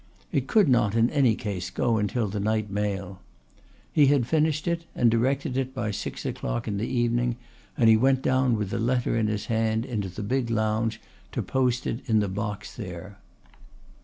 [0.31, 3.21] It could not in any case go until the night mail.
[3.93, 7.35] He had finished it and directed it by six o'clock in the evening
[7.77, 10.99] and he went down with the letter in his hand into the big lounge
[11.33, 13.19] to post it in the box there.